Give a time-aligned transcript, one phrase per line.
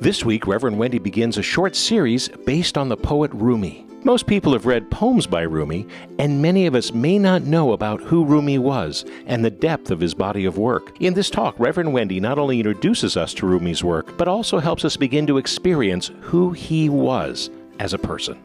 [0.00, 3.84] This week, Reverend Wendy begins a short series based on the poet Rumi.
[4.02, 5.86] Most people have read poems by Rumi,
[6.18, 10.00] and many of us may not know about who Rumi was and the depth of
[10.00, 10.98] his body of work.
[11.02, 14.86] In this talk, Reverend Wendy not only introduces us to Rumi's work, but also helps
[14.86, 18.38] us begin to experience who he was as a person.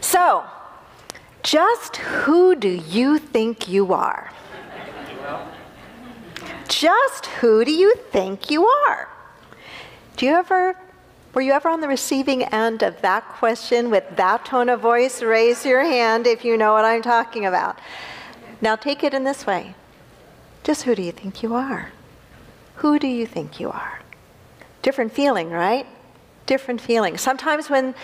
[0.00, 0.44] So,
[1.42, 4.30] just who do you think you are?
[6.68, 9.08] Just who do you think you are?
[10.18, 10.74] Do you ever,
[11.32, 15.22] were you ever on the receiving end of that question with that tone of voice?
[15.22, 17.78] Raise your hand if you know what I'm talking about.
[18.60, 19.76] Now take it in this way
[20.64, 21.92] just who do you think you are?
[22.76, 24.00] Who do you think you are?
[24.82, 25.86] Different feeling, right?
[26.46, 27.16] Different feeling.
[27.16, 27.94] Sometimes when,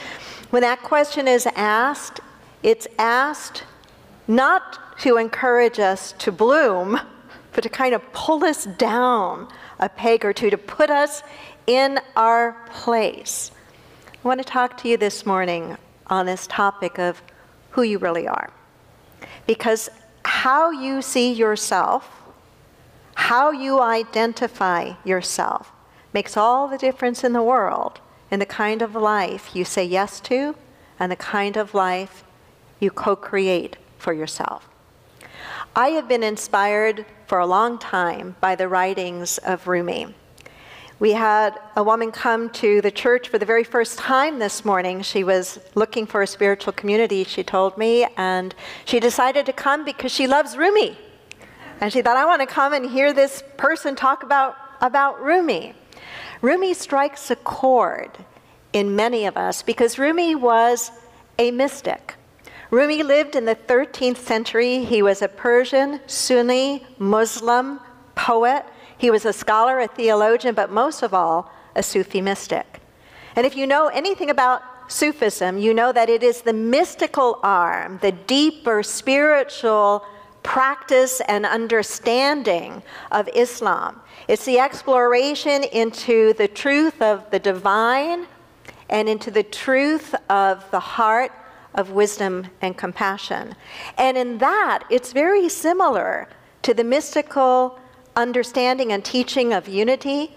[0.50, 2.20] when that question is asked,
[2.62, 3.64] it's asked
[4.28, 7.00] not to encourage us to bloom,
[7.52, 9.48] but to kind of pull us down
[9.80, 11.22] a peg or two, to put us
[11.66, 13.50] in our place.
[14.06, 15.76] I want to talk to you this morning
[16.08, 17.22] on this topic of
[17.70, 18.50] who you really are.
[19.46, 19.88] Because
[20.24, 22.22] how you see yourself,
[23.14, 25.72] how you identify yourself,
[26.12, 30.20] makes all the difference in the world in the kind of life you say yes
[30.20, 30.56] to
[30.98, 32.24] and the kind of life
[32.80, 34.68] you co create for yourself.
[35.76, 40.14] I have been inspired for a long time by the writings of Rumi.
[41.00, 45.02] We had a woman come to the church for the very first time this morning.
[45.02, 49.84] She was looking for a spiritual community, she told me, and she decided to come
[49.84, 50.96] because she loves Rumi.
[51.80, 55.74] And she thought, I want to come and hear this person talk about, about Rumi.
[56.40, 58.10] Rumi strikes a chord
[58.72, 60.92] in many of us because Rumi was
[61.40, 62.14] a mystic.
[62.70, 64.84] Rumi lived in the 13th century.
[64.84, 67.80] He was a Persian, Sunni, Muslim
[68.14, 68.64] poet
[68.98, 72.80] he was a scholar, a theologian, but most of all, a Sufi mystic.
[73.36, 77.98] And if you know anything about Sufism, you know that it is the mystical arm,
[78.02, 80.04] the deeper spiritual
[80.42, 84.00] practice and understanding of Islam.
[84.28, 88.26] It's the exploration into the truth of the divine
[88.90, 91.32] and into the truth of the heart
[91.74, 93.54] of wisdom and compassion.
[93.98, 96.28] And in that, it's very similar
[96.62, 97.78] to the mystical
[98.16, 100.36] understanding and teaching of unity,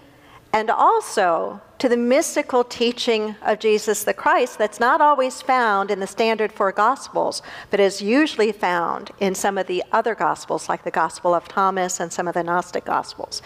[0.52, 6.00] and also to the mystical teaching of Jesus the Christ that's not always found in
[6.00, 7.40] the standard four Gospels,
[7.70, 12.00] but is usually found in some of the other Gospels, like the Gospel of Thomas
[12.00, 13.42] and some of the Gnostic Gospels.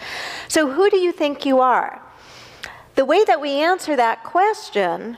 [0.47, 2.01] So, who do you think you are?
[2.95, 5.17] The way that we answer that question,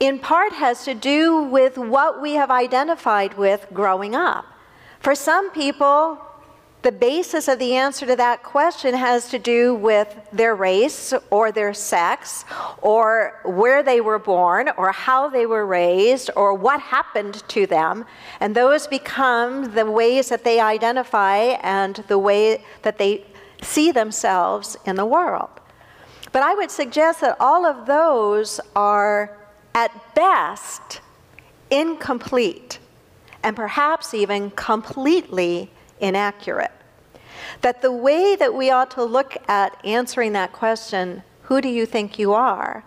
[0.00, 4.46] in part, has to do with what we have identified with growing up.
[5.00, 6.18] For some people,
[6.84, 11.50] the basis of the answer to that question has to do with their race or
[11.50, 12.44] their sex
[12.82, 18.04] or where they were born or how they were raised or what happened to them.
[18.38, 23.24] And those become the ways that they identify and the way that they
[23.62, 25.48] see themselves in the world.
[26.32, 29.38] But I would suggest that all of those are,
[29.74, 31.00] at best,
[31.70, 32.78] incomplete
[33.42, 35.70] and perhaps even completely
[36.00, 36.72] inaccurate.
[37.60, 41.86] That the way that we ought to look at answering that question, who do you
[41.86, 42.84] think you are?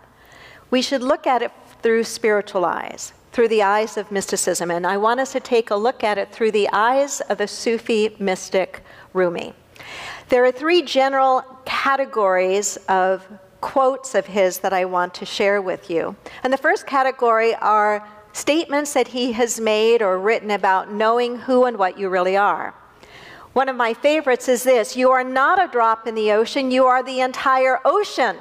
[0.69, 1.51] We should look at it
[1.81, 4.71] through spiritual eyes, through the eyes of mysticism.
[4.71, 7.47] And I want us to take a look at it through the eyes of the
[7.47, 9.53] Sufi mystic Rumi.
[10.29, 13.25] There are three general categories of
[13.61, 16.15] quotes of his that I want to share with you.
[16.43, 21.65] And the first category are statements that he has made or written about knowing who
[21.65, 22.73] and what you really are.
[23.57, 26.85] One of my favorites is this You are not a drop in the ocean, you
[26.85, 28.37] are the entire ocean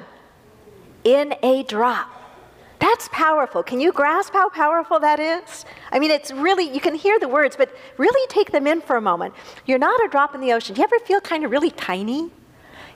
[1.03, 2.07] in a drop.
[2.77, 3.63] That's powerful.
[3.63, 5.65] Can you grasp how powerful that is?
[5.91, 8.95] I mean, it's really, you can hear the words, but really take them in for
[8.95, 9.33] a moment.
[9.65, 10.75] You're not a drop in the ocean.
[10.75, 12.29] Do you ever feel kind of really tiny?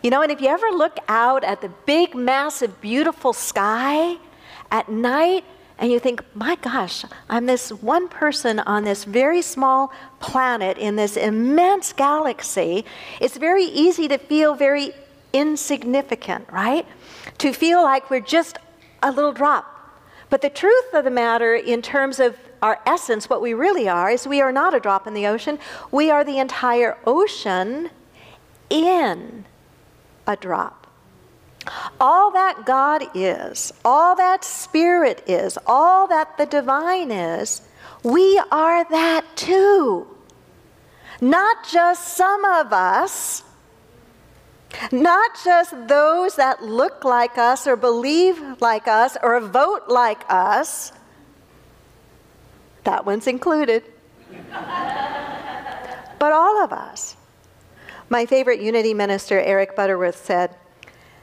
[0.04, 4.18] You know, and if you ever look out at the big, massive, beautiful sky
[4.70, 5.44] at night,
[5.82, 10.96] and you think, my gosh, I'm this one person on this very small planet in
[10.96, 12.86] this immense galaxy.
[13.20, 14.94] It's very easy to feel very
[15.34, 16.86] insignificant, right?
[17.40, 18.60] To feel like we're just
[19.02, 19.66] a little drop.
[20.30, 24.12] But the truth of the matter, in terms of our essence, what we really are,
[24.12, 25.58] is we are not a drop in the ocean.
[25.90, 27.90] We are the entire ocean
[28.70, 29.46] in
[30.28, 30.81] a drop.
[32.00, 37.62] All that God is, all that Spirit is, all that the divine is,
[38.04, 40.08] we are that too.
[41.22, 43.44] Not just some of us,
[44.92, 50.92] Not just those that look like us or believe like us or vote like us.
[52.84, 53.84] That one's included.
[56.20, 57.16] but all of us.
[58.10, 60.56] My favorite unity minister, Eric Butterworth, said,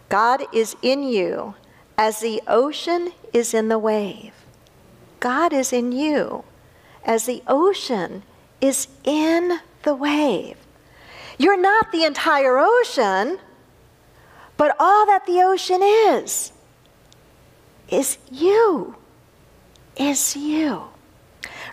[0.09, 1.55] God is in you
[1.97, 4.33] as the ocean is in the wave.
[5.21, 6.45] God is in you
[7.05, 8.23] as the ocean
[8.61, 10.57] is in the wave.
[11.39, 13.39] You're not the entire ocean,
[14.57, 16.53] but all that the ocean is,
[17.89, 18.97] is you.
[19.97, 20.85] Is you.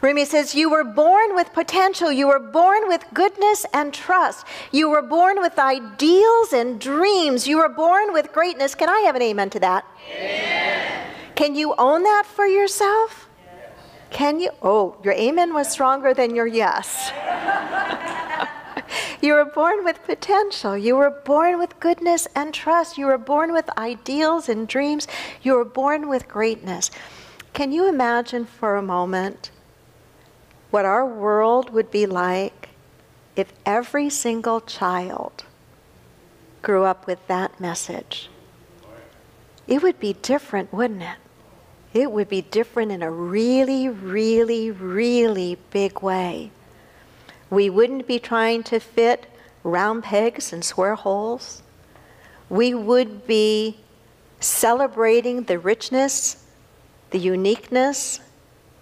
[0.02, 2.12] Rumi says, You were born with potential.
[2.12, 4.46] You were born with goodness and trust.
[4.72, 7.48] You were born with ideals and dreams.
[7.48, 8.76] You were born with greatness.
[8.76, 9.86] Can I have an amen to that?
[10.12, 11.12] Amen.
[11.36, 13.30] Can you own that for yourself?
[13.46, 13.72] Yes.
[14.10, 14.52] Can you?
[14.62, 17.12] Oh, your amen was stronger than your yes.
[19.22, 20.78] you were born with potential.
[20.78, 22.98] You were born with goodness and trust.
[22.98, 25.08] You were born with ideals and dreams.
[25.42, 26.92] You were born with greatness.
[27.54, 29.52] Can you imagine for a moment
[30.76, 32.68] what our world would be like
[33.38, 35.46] if every single child
[36.62, 38.30] grew up with that message.
[39.68, 41.16] It would be different, wouldn't it?
[41.94, 46.52] It would be different in a really, really, really big way.
[47.50, 49.28] We wouldn't be trying to fit
[49.64, 51.64] round pegs in square holes.
[52.50, 53.80] We would be
[54.42, 56.46] celebrating the richness,
[57.12, 58.20] the uniqueness,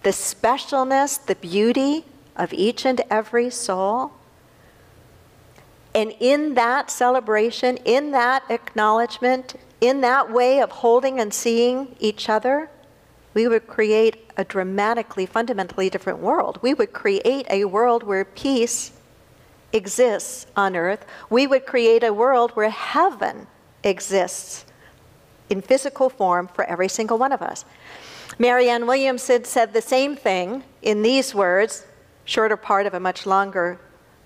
[0.04, 2.04] the specialness, the beauty
[2.36, 4.12] of each and every soul.
[5.94, 12.28] And in that celebration, in that acknowledgement, in that way of holding and seeing each
[12.28, 12.68] other,
[13.32, 16.58] we would create a dramatically, fundamentally different world.
[16.62, 18.92] We would create a world where peace
[19.72, 21.04] exists on earth.
[21.30, 23.46] We would create a world where heaven
[23.82, 24.64] exists
[25.48, 27.64] in physical form for every single one of us.
[28.38, 31.86] Marianne Williamson said the same thing in these words,
[32.24, 33.78] shorter part of a much longer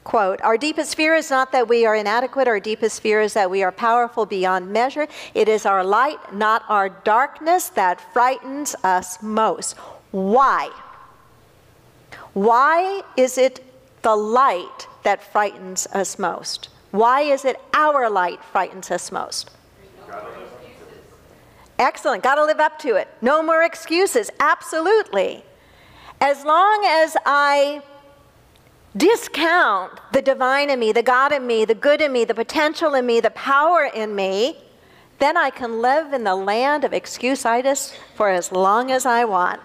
[0.05, 0.40] quote.
[0.40, 3.62] Our deepest fear is not that we are inadequate, our deepest fear is that we
[3.62, 5.06] are powerful beyond measure.
[5.34, 9.76] It is our light, not our darkness, that frightens us most.
[10.11, 10.70] Why?
[12.32, 13.62] Why is it
[14.00, 16.70] the light that frightens us most?
[16.90, 19.50] Why is it our light frightens us most?
[21.78, 22.22] Excellent.
[22.22, 23.08] Got to live up to it.
[23.22, 24.30] No more excuses.
[24.40, 25.44] Absolutely.
[26.20, 27.82] As long as I
[28.96, 32.94] discount the divine in me, the God in me, the good in me, the potential
[32.94, 34.56] in me, the power in me,
[35.20, 39.60] then I can live in the land of excuseitis for as long as I want.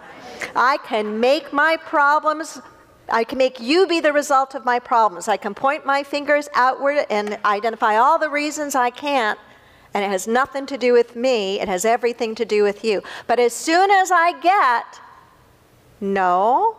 [0.55, 2.59] I can make my problems,
[3.09, 5.27] I can make you be the result of my problems.
[5.27, 9.39] I can point my fingers outward and identify all the reasons I can't
[9.93, 13.01] and it has nothing to do with me, it has everything to do with you.
[13.27, 14.99] But as soon as I get,
[16.01, 16.77] no,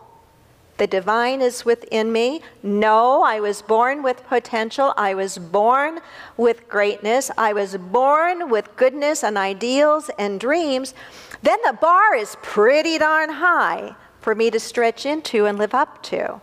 [0.77, 2.41] the divine is within me.
[2.61, 4.93] No, I was born with potential.
[4.97, 5.99] I was born
[6.35, 7.31] with greatness.
[7.37, 10.93] I was born with goodness and ideals and dreams.
[11.41, 16.03] Then the bar is pretty darn high for me to stretch into and live up
[16.03, 16.41] to.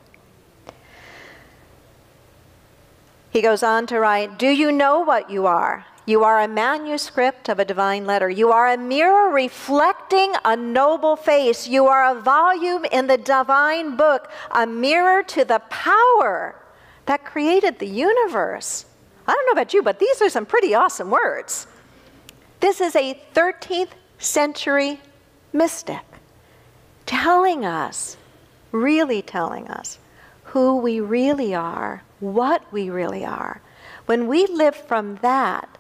[3.30, 5.84] He goes on to write Do you know what you are?
[6.04, 8.28] You are a manuscript of a divine letter.
[8.28, 11.68] You are a mirror reflecting a noble face.
[11.68, 16.56] You are a volume in the divine book, a mirror to the power
[17.06, 18.87] that created the universe.
[19.28, 21.68] I don't know about you, but these are some pretty awesome words.
[22.59, 25.00] This is a 13th century
[25.52, 26.02] mystic
[27.06, 28.16] telling us,
[28.73, 29.99] really telling us,
[30.44, 33.61] who we really are, what we really are.
[34.06, 35.72] When we live from that,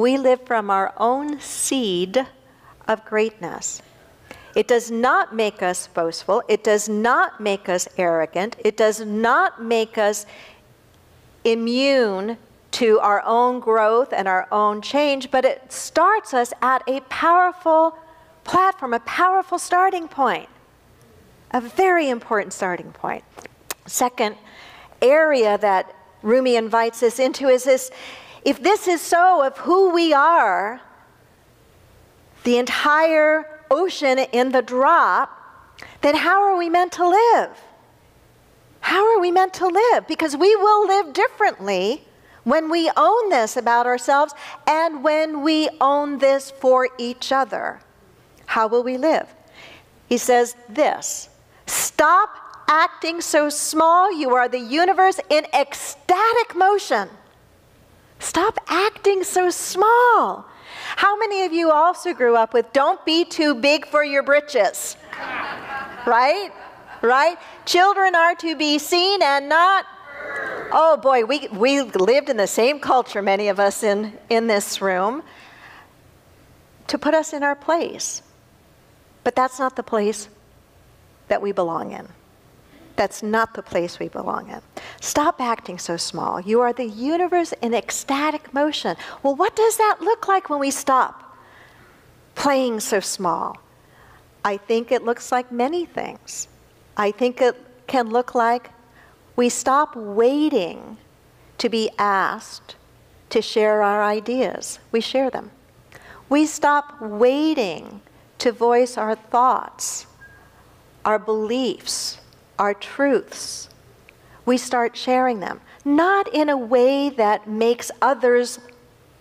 [0.00, 2.26] we live from our own seed
[2.88, 3.82] of greatness.
[4.54, 6.42] It does not make us boastful.
[6.48, 8.56] It does not make us arrogant.
[8.64, 10.26] It does not make us
[11.44, 12.36] immune
[12.72, 17.96] to our own growth and our own change, but it starts us at a powerful
[18.44, 20.48] platform, a powerful starting point,
[21.50, 23.24] a very important starting point.
[23.86, 24.36] Second
[25.02, 27.90] area that Rumi invites us into is this
[28.44, 30.80] if this is so of who we are,
[32.44, 35.36] the entire ocean in the drop,
[36.02, 37.50] then how are we meant to live?
[38.80, 40.06] How are we meant to live?
[40.06, 42.04] Because we will live differently
[42.44, 44.34] when we own this about ourselves
[44.66, 47.80] and when we own this for each other.
[48.46, 49.32] How will we live?
[50.08, 51.28] He says this
[51.66, 52.30] Stop
[52.68, 54.12] acting so small.
[54.12, 57.08] You are the universe in ecstatic motion.
[58.30, 60.46] Stop acting so small.
[60.94, 64.96] How many of you also grew up with don't be too big for your britches?
[66.06, 66.52] right?
[67.02, 67.36] Right?
[67.66, 69.84] Children are to be seen and not.
[70.70, 74.80] Oh boy, we, we lived in the same culture, many of us in, in this
[74.80, 75.24] room,
[76.86, 78.22] to put us in our place.
[79.24, 80.28] But that's not the place
[81.26, 82.06] that we belong in.
[83.00, 84.60] That's not the place we belong in.
[85.00, 86.38] Stop acting so small.
[86.38, 88.94] You are the universe in ecstatic motion.
[89.22, 91.34] Well, what does that look like when we stop
[92.34, 93.56] playing so small?
[94.44, 96.46] I think it looks like many things.
[96.94, 98.68] I think it can look like
[99.34, 100.98] we stop waiting
[101.56, 102.76] to be asked
[103.30, 104.78] to share our ideas.
[104.92, 105.50] We share them.
[106.28, 108.02] We stop waiting
[108.40, 110.04] to voice our thoughts,
[111.06, 112.19] our beliefs,
[112.60, 113.70] our truths,
[114.44, 115.60] we start sharing them.
[115.84, 118.60] Not in a way that makes others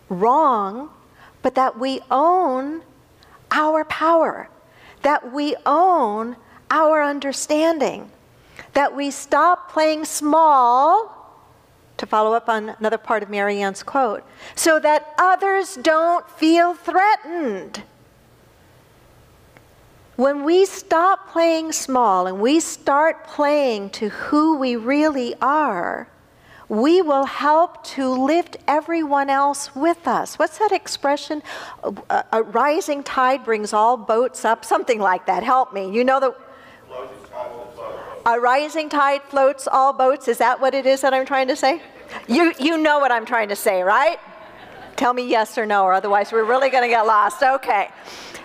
[0.09, 0.89] wrong,
[1.41, 2.81] but that we own
[3.49, 4.49] our power,
[5.03, 6.35] that we own
[6.69, 8.11] our understanding,
[8.73, 11.15] that we stop playing small,
[11.95, 14.23] to follow up on another part of Marianne's quote,
[14.55, 17.83] so that others don't feel threatened.
[20.19, 26.09] When we stop playing small and we start playing to who we really are,
[26.67, 30.37] we will help to lift everyone else with us.
[30.37, 31.41] What's that expression?
[31.85, 35.41] A, a, rising tide brings all boats up, something like that.
[35.43, 35.89] Help me.
[35.89, 36.35] You know the.
[38.25, 40.27] A rising tide floats all boats.
[40.27, 41.81] Is that what it is that I'm trying to say?
[42.27, 44.19] You, you know what I'm trying to say, right?
[44.99, 47.41] Tell me yes or no, or otherwise we're really going to get lost.
[47.41, 47.87] Okay.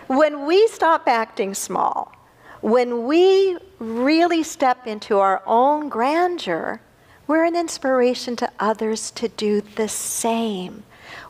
[0.07, 2.15] When we stop acting small,
[2.61, 6.81] when we really step into our own grandeur,
[7.27, 10.85] we're an inspiration to others to do the same.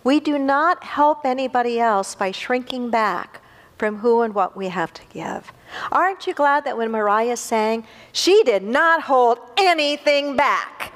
[0.05, 3.41] We do not help anybody else by shrinking back
[3.79, 5.55] from who and what we have to give.
[5.91, 10.93] Aren't you glad that when Mariah sang, she did not hold anything back?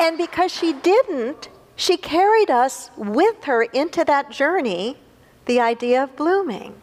[0.00, 4.96] And because she didn't, she carried us with her into that journey,
[5.46, 6.80] the idea of blooming.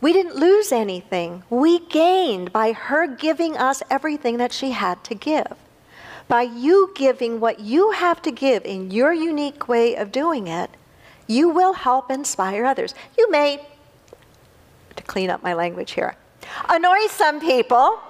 [0.00, 1.42] We didn't lose anything.
[1.50, 5.54] We gained by her giving us everything that she had to give.
[6.28, 10.70] By you giving what you have to give in your unique way of doing it,
[11.26, 12.94] you will help inspire others.
[13.16, 13.66] You may,
[14.96, 16.16] to clean up my language here,
[16.68, 18.00] annoy some people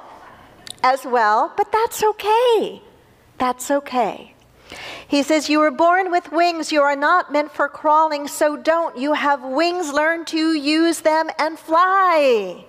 [0.82, 2.82] as well, but that's okay.
[3.38, 4.34] That's okay.
[5.06, 6.72] He says, You were born with wings.
[6.72, 8.96] You are not meant for crawling, so don't.
[8.96, 9.92] You have wings.
[9.92, 12.64] Learn to use them and fly.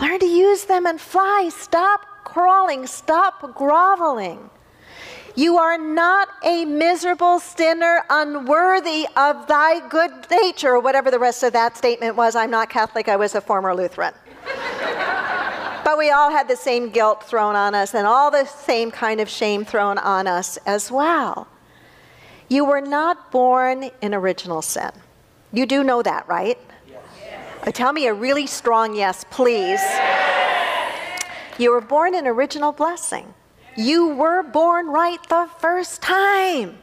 [0.00, 1.50] Learn to use them and fly.
[1.52, 2.86] Stop crawling.
[2.86, 4.50] Stop groveling.
[5.38, 11.44] You are not a miserable sinner, unworthy of thy good nature, or whatever the rest
[11.44, 12.34] of that statement was.
[12.34, 14.14] I'm not Catholic, I was a former Lutheran.
[15.88, 19.22] But we all had the same guilt thrown on us and all the same kind
[19.22, 21.48] of shame thrown on us as well.
[22.46, 24.90] You were not born in original sin.
[25.50, 26.58] You do know that, right?
[26.86, 27.02] Yes.
[27.66, 29.80] Uh, tell me a really strong yes, please.
[29.80, 31.22] Yes.
[31.56, 33.32] You were born in original blessing.
[33.74, 36.76] You were born right the first time.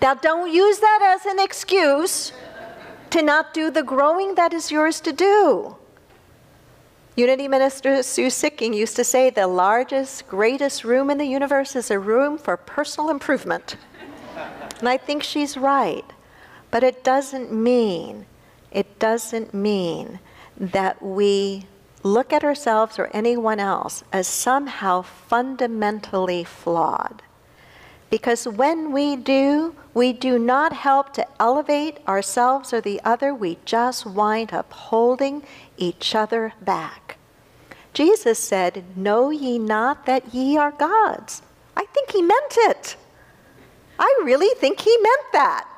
[0.00, 2.30] Now, don't use that as an excuse
[3.10, 5.74] to not do the growing that is yours to do.
[7.16, 11.88] Unity Minister Sue Sikking used to say the largest, greatest room in the universe is
[11.92, 13.76] a room for personal improvement.
[14.80, 16.04] and I think she's right.
[16.72, 18.26] But it doesn't mean,
[18.72, 20.18] it doesn't mean
[20.56, 21.66] that we
[22.02, 27.22] look at ourselves or anyone else as somehow fundamentally flawed.
[28.10, 33.58] Because when we do, we do not help to elevate ourselves or the other, we
[33.64, 35.44] just wind up holding
[35.76, 37.18] each other back.
[37.92, 41.42] Jesus said, Know ye not that ye are gods?
[41.76, 42.96] I think he meant it.
[43.98, 45.68] I really think he meant that.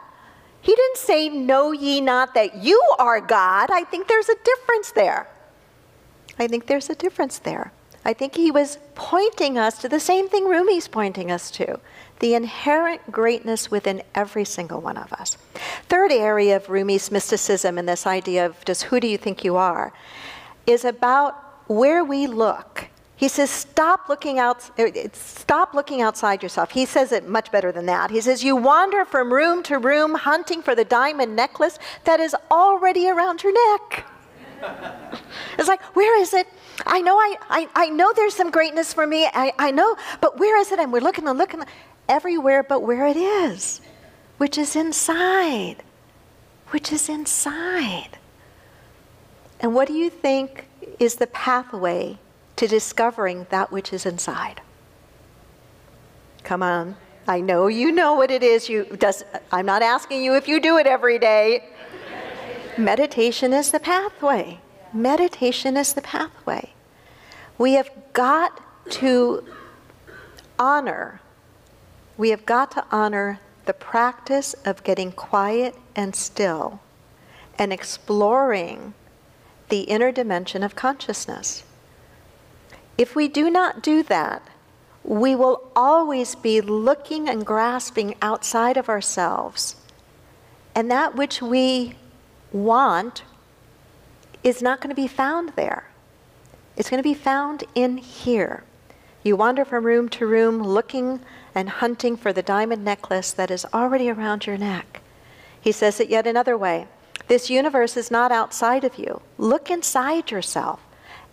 [0.61, 3.71] He didn't say, Know ye not that you are God.
[3.71, 5.29] I think there's a difference there.
[6.38, 7.73] I think there's a difference there.
[8.05, 11.81] I think he was pointing us to the same thing Rumi's pointing us to
[12.20, 15.37] the inherent greatness within every single one of us.
[15.88, 19.56] Third area of Rumi's mysticism and this idea of just who do you think you
[19.56, 19.92] are
[20.66, 21.35] is about
[21.68, 22.88] where we look.
[23.16, 24.70] He says, stop looking out,
[25.14, 26.70] stop looking outside yourself.
[26.73, 28.11] He says it much better than that.
[28.11, 32.37] He says, you wander from room to room hunting for the diamond necklace that is
[32.50, 34.04] already around your neck.
[35.58, 36.46] it's like, where is it?
[36.85, 39.26] I know I, I, I know there's some greatness for me.
[39.32, 40.78] I, I know, but where is it?
[40.78, 41.62] And we're looking and looking
[42.08, 43.80] everywhere but where it is,
[44.38, 45.82] which is inside.
[46.70, 48.18] Which is inside.
[49.60, 50.66] And what do you think
[50.98, 52.18] is the pathway
[52.56, 54.60] to discovering that which is inside?
[56.42, 56.96] Come on.
[57.28, 58.68] I know you know what it is.
[58.68, 61.68] You does, I'm not asking you if you do it every day.
[62.78, 64.60] Meditation is the pathway.
[64.92, 66.70] Meditation is the pathway.
[67.58, 68.60] We have got
[68.90, 69.44] to
[70.58, 71.20] honor,
[72.16, 76.80] we have got to honor the practice of getting quiet and still
[77.58, 78.94] and exploring
[79.68, 81.64] the inner dimension of consciousness.
[82.96, 84.42] If we do not do that,
[85.02, 89.76] we will always be looking and grasping outside of ourselves.
[90.75, 91.94] And that which we
[92.52, 93.23] want
[94.42, 95.88] is not going to be found there.
[96.76, 98.64] It's going to be found in here.
[99.26, 101.18] You wander from room to room looking
[101.52, 105.00] and hunting for the diamond necklace that is already around your neck.
[105.61, 106.87] He says it yet another way
[107.26, 109.21] this universe is not outside of you.
[109.37, 110.78] Look inside yourself.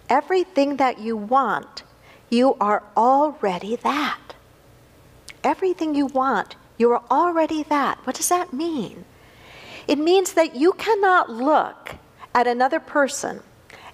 [0.10, 1.84] Everything that you want,
[2.32, 4.34] you are already that.
[5.44, 8.00] Everything you want, you are already that.
[8.08, 9.06] What does that mean?
[9.88, 11.98] It means that you cannot look
[12.34, 13.44] at another person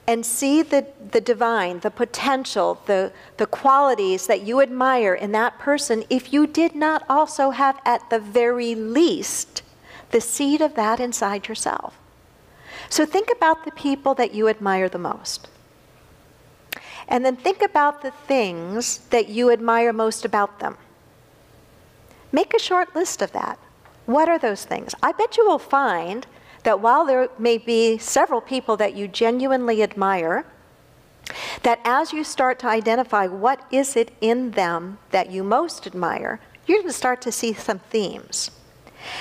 [0.09, 5.59] and see the, the divine, the potential, the, the qualities that you admire in that
[5.59, 9.61] person if you did not also have, at the very least,
[10.09, 11.95] the seed of that inside yourself.
[12.89, 15.47] So think about the people that you admire the most.
[17.07, 20.75] And then think about the things that you admire most about them.
[22.31, 23.59] Make a short list of that.
[24.07, 24.95] What are those things?
[25.03, 26.25] I bet you will find
[26.63, 30.45] that while there may be several people that you genuinely admire,
[31.63, 36.39] that as you start to identify what is it in them that you most admire,
[36.65, 38.51] you're going to start to see some themes.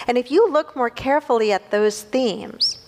[0.07, 2.79] And if you look more carefully at those themes,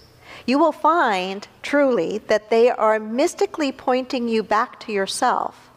[0.47, 5.71] you will find truly that they are mystically pointing you back to yourself,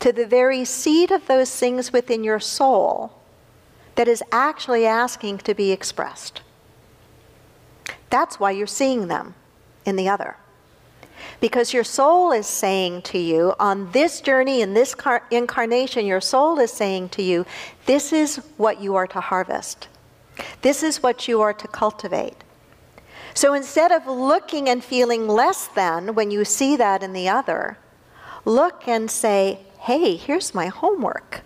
[0.00, 3.12] to the very seed of those things within your soul
[3.94, 6.42] that is actually asking to be expressed.
[8.12, 9.34] That's why you're seeing them
[9.86, 10.36] in the other.
[11.40, 16.20] Because your soul is saying to you, on this journey, in this car- incarnation, your
[16.20, 17.46] soul is saying to you,
[17.86, 19.88] this is what you are to harvest.
[20.60, 22.36] This is what you are to cultivate.
[23.32, 27.78] So instead of looking and feeling less than when you see that in the other,
[28.44, 31.40] look and say, hey, here's my homework.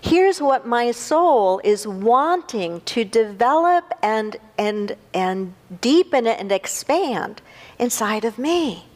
[0.00, 7.40] Here's what my soul is wanting to develop and, and, and deepen and expand
[7.78, 8.86] inside of me.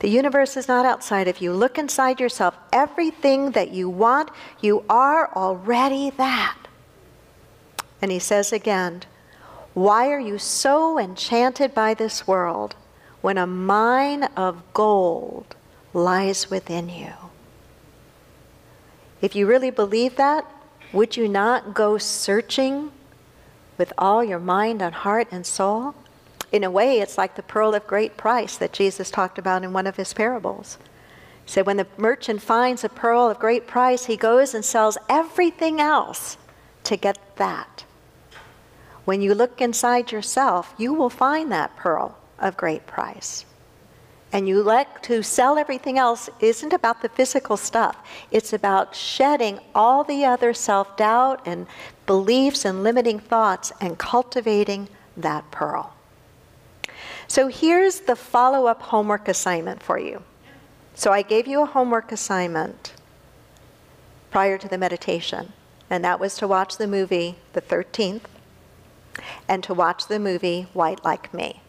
[0.00, 1.52] The universe is not outside of you.
[1.52, 2.56] Look inside yourself.
[2.72, 6.58] Everything that you want, you are already that.
[8.00, 9.02] And he says again,
[9.74, 12.74] Why are you so enchanted by this world
[13.20, 15.54] when a mine of gold
[15.94, 17.12] lies within you?
[19.22, 20.44] If you really believe that,
[20.92, 22.90] would you not go searching
[23.78, 25.94] with all your mind and heart and soul?
[26.50, 29.72] In a way, it's like the pearl of great price that Jesus talked about in
[29.72, 30.76] one of his parables.
[31.44, 34.98] He said, when the merchant finds a pearl of great price, he goes and sells
[35.08, 36.36] everything else
[36.84, 37.84] to get that.
[39.04, 43.46] When you look inside yourself, you will find that pearl of great price
[44.32, 47.96] and you let to sell everything else isn't about the physical stuff.
[48.30, 51.66] It's about shedding all the other self doubt and
[52.06, 55.94] beliefs and limiting thoughts and cultivating that pearl.
[57.28, 60.22] So here's the follow up homework assignment for you.
[60.94, 62.94] So I gave you a homework assignment
[64.30, 65.52] prior to the meditation,
[65.90, 68.22] and that was to watch the movie The 13th
[69.46, 71.60] and to watch the movie White Like Me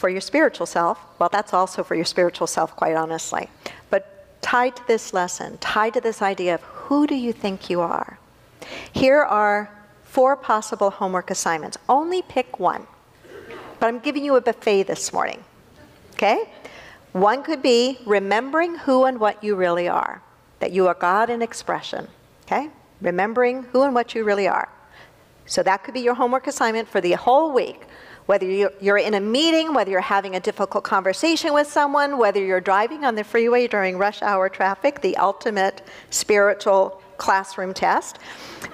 [0.00, 3.50] for your spiritual self, well, that's also for your spiritual self, quite honestly.
[3.90, 7.82] But tied to this lesson, tied to this idea of who do you think you
[7.82, 8.18] are?
[8.92, 9.70] Here are
[10.02, 11.76] four possible homework assignments.
[11.86, 12.86] Only pick one.
[13.78, 15.44] But I'm giving you a buffet this morning.
[16.14, 16.50] Okay?
[17.12, 20.22] One could be remembering who and what you really are,
[20.60, 22.08] that you are God in expression.
[22.46, 22.70] Okay?
[23.02, 24.70] Remembering who and what you really are.
[25.44, 27.82] So that could be your homework assignment for the whole week.
[28.30, 32.60] Whether you're in a meeting, whether you're having a difficult conversation with someone, whether you're
[32.60, 38.20] driving on the freeway during rush hour traffic, the ultimate spiritual classroom test,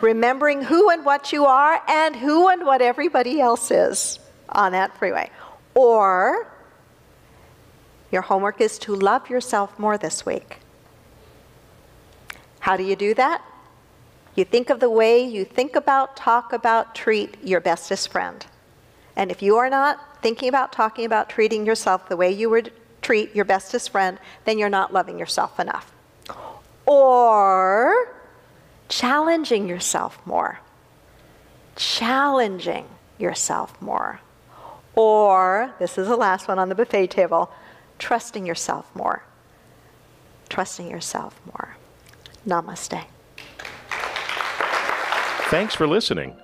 [0.02, 4.18] remembering who and what you are and who and what everybody else is.
[4.50, 5.30] on that freeway.
[5.74, 6.46] Or
[8.12, 10.58] your homework is to love yourself more this week.
[12.60, 13.42] How do you do that?
[14.34, 18.44] You think of the way you think about, talk about, treat your bestest friend.
[19.16, 22.72] And if you are not thinking about, talking about, treating yourself the way you would
[23.02, 25.92] treat your bestest friend, then you're not loving yourself enough.
[26.84, 28.14] Or
[28.88, 30.60] challenging yourself more.
[31.76, 32.86] Challenging
[33.18, 34.20] yourself more.
[34.94, 37.50] Or, this is the last one on the buffet table,
[37.98, 39.24] trusting yourself more.
[40.48, 41.76] Trusting yourself more.
[42.46, 43.04] Namaste.
[45.48, 46.36] Thanks for listening.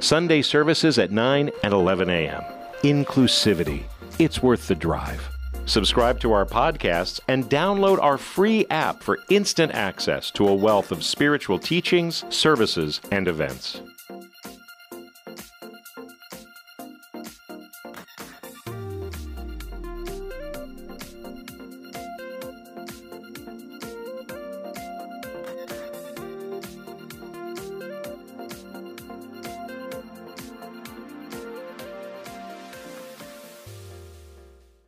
[0.00, 2.42] Sunday services at 9 and 11 a.m.
[2.82, 3.84] Inclusivity.
[4.18, 5.28] It's worth the drive.
[5.66, 10.90] Subscribe to our podcasts and download our free app for instant access to a wealth
[10.90, 13.82] of spiritual teachings, services, and events.